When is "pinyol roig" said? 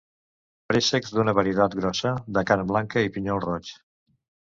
3.19-3.71